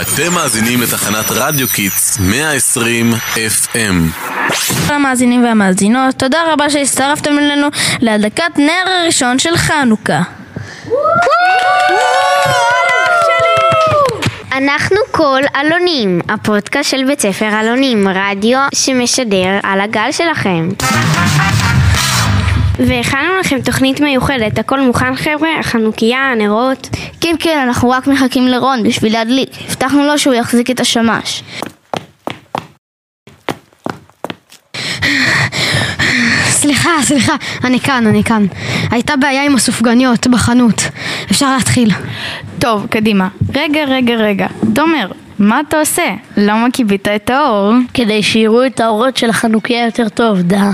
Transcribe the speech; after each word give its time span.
אתם 0.00 0.32
מאזינים 0.34 0.82
לתחנת 0.82 1.30
רדיו 1.30 1.68
Kids 1.68 2.18
120 2.20 3.12
FM. 3.34 3.76
כל 4.88 4.94
המאזינים 4.94 5.44
והמאזינות, 5.44 6.14
תודה 6.14 6.38
רבה 6.52 6.70
שהצטרפתם 6.70 7.38
אלינו 7.38 7.66
להדלקת 8.00 8.58
נר 8.58 8.92
הראשון 9.02 9.38
של 9.38 9.56
חנוכה. 9.56 10.22
אנחנו 14.52 14.96
קול 15.10 15.40
אלונים, 15.56 16.20
הפודקאסט 16.28 16.90
של 16.90 17.04
בית 17.04 17.20
ספר 17.20 17.60
אלונים, 17.60 18.08
רדיו 18.08 18.58
שמשדר 18.74 19.58
על 19.62 19.80
הגל 19.80 20.12
שלכם. 20.12 20.68
והכנו 22.78 23.38
לכם 23.40 23.60
תוכנית 23.64 24.00
מיוחדת, 24.00 24.58
הכל 24.58 24.80
מוכן 24.80 25.16
חבר'ה? 25.16 25.48
החנוכיה, 25.60 26.18
הנרות? 26.18 26.88
כן, 27.20 27.34
כן, 27.38 27.58
אנחנו 27.62 27.90
רק 27.90 28.06
מחכים 28.06 28.48
לרון 28.48 28.82
בשביל 28.82 29.12
להדליק. 29.12 29.48
הבטחנו 29.68 30.06
לו 30.06 30.18
שהוא 30.18 30.34
יחזיק 30.34 30.70
את 30.70 30.80
השמש. 30.80 31.42
סליחה, 36.48 36.90
סליחה, 37.02 37.36
אני 37.64 37.80
כאן, 37.80 38.06
אני 38.06 38.24
כאן. 38.24 38.46
הייתה 38.90 39.16
בעיה 39.16 39.44
עם 39.44 39.54
הסופגניות 39.54 40.26
בחנות. 40.26 40.82
אפשר 41.30 41.56
להתחיל. 41.56 41.90
טוב, 42.58 42.86
קדימה. 42.86 43.28
רגע, 43.54 43.84
רגע, 43.84 44.14
רגע. 44.14 44.46
תומר, 44.74 45.10
מה 45.38 45.60
אתה 45.60 45.80
עושה? 45.80 46.14
למה 46.36 46.66
כיבית 46.72 47.08
את 47.08 47.30
האור? 47.30 47.72
כדי 47.94 48.22
שיראו 48.22 48.66
את 48.66 48.80
האורות 48.80 49.16
של 49.16 49.30
החנוכיה 49.30 49.84
יותר 49.84 50.08
טוב, 50.08 50.38
דה. 50.38 50.70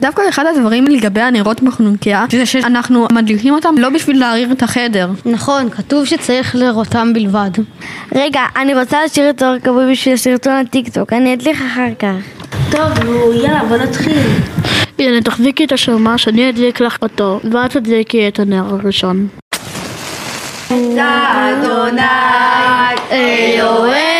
דווקא 0.00 0.22
אחד 0.28 0.44
הדברים 0.46 0.84
לגבי 0.84 1.20
הנרות 1.20 1.62
בחנוכיה 1.62 2.24
זה 2.30 2.46
שאנחנו 2.46 3.06
מדליקים 3.12 3.54
אותם 3.54 3.74
לא 3.78 3.88
בשביל 3.88 4.20
להעריר 4.20 4.52
את 4.52 4.62
החדר. 4.62 5.10
נכון, 5.24 5.70
כתוב 5.70 6.04
שצריך 6.04 6.56
לראותם 6.56 7.12
בלבד. 7.12 7.50
רגע, 8.14 8.40
אני 8.56 8.74
רוצה 8.74 9.02
להשאיר 9.02 9.30
את 9.30 9.42
האור 9.42 9.58
כבוי 9.58 9.92
בשביל 9.92 10.16
סרטון 10.16 10.52
הטיקטוק, 10.52 11.12
אני 11.12 11.34
אדליך 11.34 11.62
אחר 11.72 11.88
כך. 11.98 12.46
טוב, 12.70 13.04
נו, 13.04 13.32
יאללה, 13.32 13.64
בוא 13.68 13.76
נתחיל. 13.76 14.18
הנה, 14.98 15.20
תחזיקי 15.20 15.64
את 15.64 15.72
השמש, 15.72 16.28
אני 16.28 16.50
אדליק 16.50 16.80
לך 16.80 16.96
אותו, 17.02 17.40
ואת 17.52 17.70
תדליקי 17.70 18.28
את 18.28 18.38
הנר 18.38 18.64
הראשון. 18.74 19.28
אדוני 20.70 22.02
אלוהינו 23.10 24.15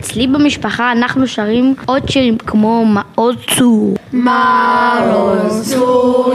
אצלי 0.00 0.26
במשפחה 0.26 0.92
אנחנו 0.92 1.26
שרים 1.26 1.74
עוד 1.86 2.08
שירים 2.08 2.38
כמו 2.38 2.84
מעוז 2.86 3.36
צור 3.56 3.94
מעוז 4.12 5.72
צור 5.72 6.34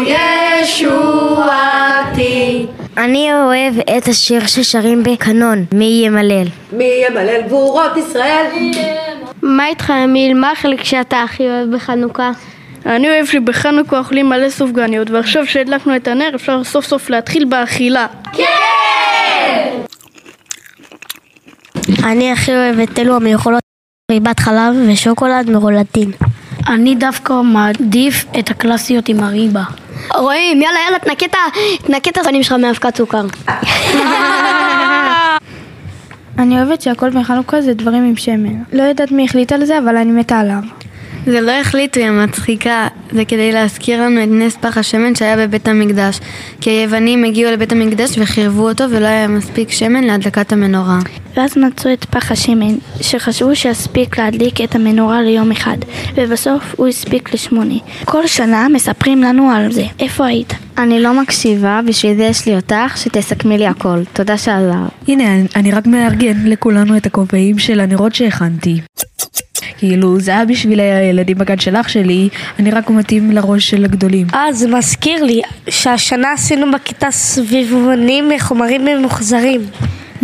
ישועתי 0.61 2.65
אני 2.97 3.33
אוהב 3.33 3.73
את 3.97 4.07
השיר 4.07 4.47
ששרים 4.47 5.03
בקנון, 5.03 5.65
מי 5.73 6.01
ימלל. 6.05 6.47
מי 6.73 7.03
ימלל 7.07 7.41
גבורות 7.41 7.97
ישראל? 7.97 8.45
מה 9.41 9.67
איתך 9.67 9.93
אמיל? 10.05 10.33
מה 10.33 10.51
החלק 10.51 10.83
שאתה 10.83 11.23
הכי 11.23 11.43
אוהב 11.43 11.75
בחנוכה? 11.75 12.31
אני 12.85 13.09
אוהב 13.09 13.25
שבחנוכה 13.25 13.97
אוכלים 13.97 14.29
מלא 14.29 14.49
סופגניות 14.49 15.09
ועכשיו 15.09 15.47
שהדלקנו 15.47 15.95
את 15.95 16.07
הנר 16.07 16.29
אפשר 16.35 16.63
סוף 16.63 16.85
סוף 16.85 17.09
להתחיל 17.09 17.45
באכילה 17.45 18.07
אני 22.03 22.31
הכי 22.31 22.51
אוהב 22.51 22.79
את 22.79 22.99
אלו 22.99 23.15
המיוחלות 23.15 23.61
ריבת 24.11 24.39
חלב 24.39 24.75
ושוקולד 24.87 25.49
מרולדין. 25.49 26.11
אני 26.67 26.95
דווקא 26.95 27.33
מעדיף 27.33 28.25
את 28.39 28.49
הקלאסיות 28.49 29.09
עם 29.09 29.19
הריבה 29.23 29.63
רואים, 30.17 30.61
יאללה, 30.61 30.79
יאללה, 30.85 30.99
תנקה 30.99 31.25
את 31.25 31.33
ה- 31.33 31.57
תנקה 31.87 32.09
את 32.09 32.17
הפנים 32.17 32.43
שלך 32.43 32.53
מאבקת 32.53 32.95
סוכר. 32.97 33.25
אני 36.39 36.55
אוהבת 36.61 36.81
שהכל 36.81 37.09
בחנוכה 37.09 37.61
זה 37.61 37.73
דברים 37.73 38.03
עם 38.03 38.15
שמן. 38.15 38.63
לא 38.73 38.83
יודעת 38.83 39.11
מי 39.11 39.25
החליט 39.25 39.51
על 39.51 39.65
זה, 39.65 39.77
אבל 39.79 39.97
אני 39.97 40.11
מתה 40.11 40.39
עליו. 40.39 40.61
זה 41.25 41.41
לא 41.41 41.51
החליטו, 41.51 41.99
היא 41.99 42.09
מצחיקה. 42.11 42.87
זה 43.11 43.25
כדי 43.25 43.51
להזכיר 43.51 44.01
לנו 44.01 44.23
את 44.23 44.27
נס 44.31 44.55
פח 44.61 44.77
השמן 44.77 45.15
שהיה 45.15 45.37
בבית 45.37 45.67
המקדש. 45.67 46.19
כי 46.61 46.69
היוונים 46.69 47.23
הגיעו 47.23 47.51
לבית 47.51 47.71
המקדש 47.71 48.09
וחירבו 48.17 48.69
אותו 48.69 48.83
ולא 48.89 49.07
היה 49.07 49.27
מספיק 49.27 49.71
שמן 49.71 50.03
להדלקת 50.03 50.53
המנורה. 50.53 50.99
ואז 51.37 51.57
מצאו 51.57 51.93
את 51.93 52.05
פח 52.05 52.31
השמן, 52.31 52.75
שחשבו 53.01 53.55
שיספיק 53.55 54.17
להדליק 54.19 54.61
את 54.61 54.75
המנורה 54.75 55.21
ליום 55.21 55.51
אחד, 55.51 55.77
ובסוף 56.15 56.63
הוא 56.77 56.87
הספיק 56.87 57.33
לשמונה. 57.33 57.75
כל 58.05 58.27
שנה 58.27 58.67
מספרים 58.69 59.21
לנו 59.23 59.51
על 59.51 59.71
זה. 59.71 59.83
איפה 59.99 60.25
היית? 60.25 60.53
אני 60.77 60.99
לא 60.99 61.21
מקשיבה, 61.21 61.79
בשביל 61.87 62.17
זה 62.17 62.23
יש 62.23 62.45
לי 62.45 62.55
אותך, 62.55 62.97
שתסכמי 62.97 63.57
לי 63.57 63.67
הכל. 63.67 63.99
תודה 64.13 64.37
שעזרת. 64.37 64.75
הנה, 65.07 65.23
אני- 65.35 65.47
אני 65.55 65.71
רק 65.71 65.87
מארגן 65.87 66.45
לכולנו 66.45 66.97
את 66.97 67.05
הכובעים 67.05 67.59
של 67.59 67.79
הנרות 67.79 68.15
שהכנתי. 68.15 68.81
כאילו, 69.81 70.19
זה 70.19 70.31
היה 70.31 70.45
בשביל 70.45 70.79
הילדים 70.79 71.37
בגן 71.37 71.59
של 71.59 71.75
אח 71.75 71.87
שלי, 71.87 72.29
אני 72.59 72.71
רק 72.71 72.89
מתאים 72.89 73.31
לראש 73.31 73.69
של 73.69 73.85
הגדולים. 73.85 74.27
אה, 74.33 74.53
זה 74.53 74.67
מזכיר 74.67 75.23
לי 75.23 75.41
שהשנה 75.69 76.31
עשינו 76.31 76.71
בכיתה 76.71 77.11
סביבונים 77.11 78.29
מחומרים 78.29 78.85
ממוחזרים 78.85 79.61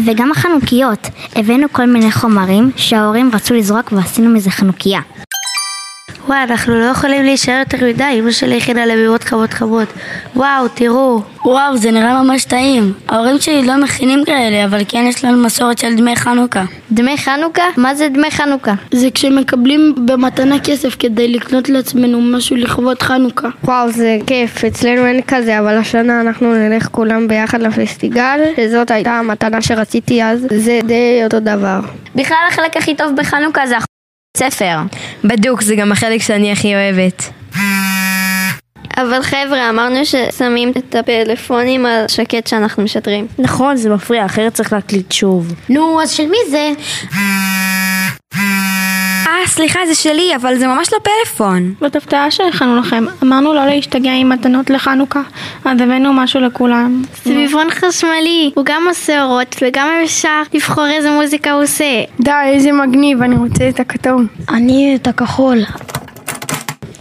וגם 0.06 0.32
החנוכיות. 0.32 1.08
הבאנו 1.36 1.68
כל 1.72 1.86
מיני 1.86 2.12
חומרים 2.12 2.72
שההורים 2.76 3.32
רצו 3.34 3.54
לזרוק 3.54 3.92
ועשינו 3.92 4.30
מזה 4.30 4.50
חנוכיה. 4.50 5.00
וואי, 6.28 6.44
אנחנו 6.44 6.80
לא 6.80 6.86
יכולים 6.86 7.24
להישאר 7.24 7.60
יותר 7.60 7.86
מדי, 7.86 8.04
אמא 8.20 8.32
שלי 8.32 8.58
הכינה 8.58 8.86
לבירות 8.86 9.24
חמות 9.24 9.54
חמות. 9.54 9.88
וואו, 10.36 10.68
תראו. 10.68 11.22
וואו, 11.46 11.78
זה 11.78 11.92
נראה 11.92 12.24
ממש 12.24 12.46
טעים. 12.46 12.94
ההורים 13.08 13.40
שלי 13.40 13.66
לא 13.66 13.78
מכינים 13.84 14.26
כאלה, 14.26 14.66
אבל 14.66 14.82
כן 14.88 15.06
יש 15.10 15.26
לנו 15.26 15.44
מסורת 15.44 15.78
של 15.78 15.96
דמי 15.96 16.16
חנוכה. 16.16 16.64
דמי 16.92 17.18
חנוכה? 17.18 17.64
מה 17.78 17.96
זה 17.96 18.10
דמי 18.10 18.32
חנוכה? 18.32 18.74
זה 18.92 19.08
כשמקבלים 19.14 19.96
במתנה 20.06 20.60
כסף 20.60 20.96
כדי 21.00 21.28
לקנות 21.28 21.70
לעצמנו 21.70 22.22
משהו 22.22 22.56
לכבוד 22.56 23.02
חנוכה. 23.02 23.48
וואו, 23.64 23.92
זה 23.92 24.18
כיף, 24.28 24.64
אצלנו 24.66 25.06
אין 25.06 25.22
כזה, 25.28 25.60
אבל 25.60 25.78
השנה 25.78 26.22
אנחנו 26.22 26.54
נלך 26.54 26.88
כולם 26.92 27.28
ביחד 27.28 27.62
לפסטיגל, 27.62 28.40
שזאת 28.58 28.92
הייתה 28.92 29.12
המתנה 29.12 29.62
שרציתי 29.62 30.24
אז, 30.24 30.48
זה 30.58 30.80
די 30.84 31.22
אותו 31.24 31.40
דבר. 31.40 31.80
בכלל 32.16 32.38
החלק 32.48 32.78
הכי 32.78 32.96
טוב 32.96 33.16
בחנוכה 33.16 33.68
זה 33.68 33.76
הספר. 34.38 34.78
בדוק, 35.24 35.62
זה 35.62 35.76
גם 35.76 35.92
החלק 35.92 36.22
שאני 36.22 36.52
הכי 36.52 36.76
אוהבת. 36.76 37.30
אבל 38.98 39.22
חבר'ה, 39.22 39.70
אמרנו 39.70 40.06
ששמים 40.06 40.72
את 40.78 40.96
הפלאפונים 40.96 41.86
על 41.86 42.08
שקט 42.08 42.48
שאנחנו 42.48 42.84
משדרים. 42.84 43.28
נכון, 43.40 43.76
זה 43.76 43.90
מפריע, 43.90 44.26
אחרת 44.26 44.54
צריך 44.54 44.74
להקליט 44.74 45.12
שוב. 45.12 45.54
נו, 45.70 46.02
אז 46.02 46.12
של 46.12 46.26
מי 46.26 46.38
זה? 46.50 46.72
סליחה, 49.48 49.80
זה 49.88 49.96
שלי, 49.96 50.36
אבל 50.36 50.58
זה 50.58 50.68
ממש 50.68 50.94
לא 50.94 50.98
פלאפון. 51.00 51.74
זאת 51.82 51.96
הפתעה 51.96 52.32
שהכנו 52.32 52.76
לכם. 52.80 53.06
אמרנו 53.24 53.54
לא 53.54 53.66
להשתגע 53.66 54.12
עם 54.12 54.30
מתנות 54.30 54.70
לחנוכה, 54.70 55.22
אז 55.66 55.82
הבאנו 55.82 56.14
משהו 56.14 56.40
לכולם. 56.40 57.02
סביבון 57.24 57.68
חשמלי, 57.72 58.52
הוא 58.56 58.66
גם 58.66 58.84
עושה 58.90 59.24
אורות 59.24 59.56
וגם 59.62 59.88
אפשר 60.04 60.42
לבחור 60.54 60.88
איזה 60.88 61.12
מוזיקה 61.12 61.52
הוא 61.52 61.64
עושה. 61.64 62.04
די, 62.20 62.32
איזה 62.46 62.72
מגניב, 62.72 63.22
אני 63.22 63.36
רוצה 63.36 63.70
את 63.70 63.80
הכתום. 63.80 64.28
אני 64.50 64.96
את 64.96 65.08
הכחול. 65.08 65.58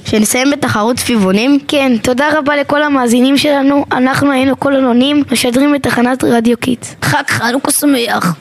שנסיים 0.05 0.51
בתחרות 0.51 0.99
סביבונים? 0.99 1.59
כן, 1.69 1.93
תודה 2.03 2.29
רבה 2.39 2.57
לכל 2.57 2.83
המאזינים 2.83 3.37
שלנו, 3.37 3.85
אנחנו 3.93 4.33
היינו 4.33 4.61
קול 4.61 4.77
אלונים, 4.77 5.23
משדרים 5.33 5.73
בתחנת 5.73 6.25
רדיו 6.25 6.57
Kids. 6.57 6.97
חג 7.03 7.23
חנוכה 7.29 7.71
שמח. 7.71 8.37